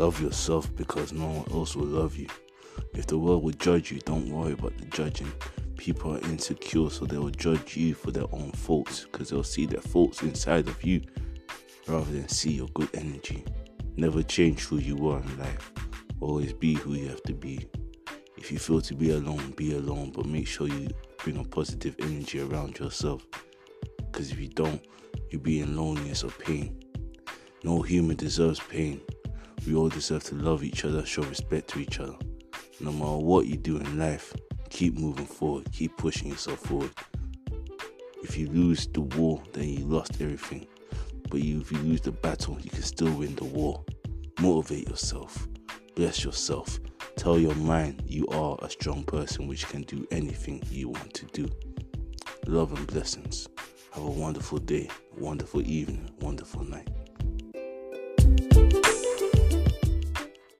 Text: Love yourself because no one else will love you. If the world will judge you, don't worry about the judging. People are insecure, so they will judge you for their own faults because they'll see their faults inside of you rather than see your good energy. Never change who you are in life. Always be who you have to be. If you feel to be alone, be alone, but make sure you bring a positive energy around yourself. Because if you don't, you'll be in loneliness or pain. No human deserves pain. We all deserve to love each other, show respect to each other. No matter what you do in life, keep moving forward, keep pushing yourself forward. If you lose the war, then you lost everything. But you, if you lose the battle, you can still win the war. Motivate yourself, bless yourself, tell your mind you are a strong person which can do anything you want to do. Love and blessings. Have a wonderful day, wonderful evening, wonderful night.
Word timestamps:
Love 0.00 0.22
yourself 0.22 0.74
because 0.76 1.12
no 1.12 1.26
one 1.26 1.52
else 1.52 1.76
will 1.76 1.84
love 1.84 2.16
you. 2.16 2.26
If 2.94 3.06
the 3.06 3.18
world 3.18 3.42
will 3.44 3.52
judge 3.52 3.92
you, 3.92 4.00
don't 4.00 4.30
worry 4.30 4.54
about 4.54 4.74
the 4.78 4.86
judging. 4.86 5.30
People 5.76 6.16
are 6.16 6.20
insecure, 6.20 6.88
so 6.88 7.04
they 7.04 7.18
will 7.18 7.28
judge 7.28 7.76
you 7.76 7.92
for 7.92 8.10
their 8.10 8.24
own 8.32 8.50
faults 8.52 9.04
because 9.04 9.28
they'll 9.28 9.44
see 9.44 9.66
their 9.66 9.82
faults 9.82 10.22
inside 10.22 10.68
of 10.68 10.82
you 10.82 11.02
rather 11.86 12.10
than 12.12 12.30
see 12.30 12.52
your 12.52 12.68
good 12.68 12.88
energy. 12.94 13.44
Never 13.98 14.22
change 14.22 14.62
who 14.62 14.78
you 14.78 15.06
are 15.06 15.20
in 15.20 15.38
life. 15.38 15.70
Always 16.22 16.54
be 16.54 16.72
who 16.76 16.94
you 16.94 17.08
have 17.10 17.22
to 17.24 17.34
be. 17.34 17.68
If 18.38 18.50
you 18.50 18.58
feel 18.58 18.80
to 18.80 18.94
be 18.94 19.10
alone, 19.10 19.50
be 19.50 19.76
alone, 19.76 20.12
but 20.12 20.24
make 20.24 20.46
sure 20.46 20.66
you 20.66 20.88
bring 21.18 21.36
a 21.36 21.44
positive 21.44 21.94
energy 21.98 22.40
around 22.40 22.78
yourself. 22.78 23.26
Because 23.98 24.30
if 24.30 24.40
you 24.40 24.48
don't, 24.48 24.80
you'll 25.28 25.42
be 25.42 25.60
in 25.60 25.76
loneliness 25.76 26.24
or 26.24 26.30
pain. 26.30 26.82
No 27.64 27.82
human 27.82 28.16
deserves 28.16 28.60
pain. 28.60 29.02
We 29.66 29.74
all 29.74 29.88
deserve 29.88 30.24
to 30.24 30.34
love 30.34 30.64
each 30.64 30.84
other, 30.84 31.04
show 31.04 31.22
respect 31.22 31.68
to 31.70 31.80
each 31.80 32.00
other. 32.00 32.16
No 32.80 32.92
matter 32.92 33.18
what 33.18 33.46
you 33.46 33.56
do 33.56 33.76
in 33.76 33.98
life, 33.98 34.32
keep 34.70 34.98
moving 34.98 35.26
forward, 35.26 35.70
keep 35.72 35.96
pushing 35.96 36.28
yourself 36.28 36.60
forward. 36.60 36.90
If 38.22 38.38
you 38.38 38.46
lose 38.48 38.86
the 38.86 39.02
war, 39.02 39.42
then 39.52 39.68
you 39.68 39.84
lost 39.84 40.20
everything. 40.20 40.66
But 41.30 41.42
you, 41.42 41.60
if 41.60 41.70
you 41.70 41.78
lose 41.78 42.00
the 42.00 42.12
battle, 42.12 42.58
you 42.60 42.70
can 42.70 42.82
still 42.82 43.12
win 43.12 43.34
the 43.36 43.44
war. 43.44 43.84
Motivate 44.40 44.88
yourself, 44.88 45.46
bless 45.94 46.24
yourself, 46.24 46.80
tell 47.16 47.38
your 47.38 47.54
mind 47.56 48.02
you 48.06 48.26
are 48.28 48.56
a 48.62 48.70
strong 48.70 49.04
person 49.04 49.46
which 49.46 49.68
can 49.68 49.82
do 49.82 50.06
anything 50.10 50.62
you 50.70 50.88
want 50.88 51.12
to 51.14 51.26
do. 51.26 51.48
Love 52.46 52.72
and 52.72 52.86
blessings. 52.86 53.48
Have 53.92 54.04
a 54.04 54.10
wonderful 54.10 54.58
day, 54.58 54.88
wonderful 55.18 55.60
evening, 55.62 56.08
wonderful 56.20 56.64
night. 56.64 56.88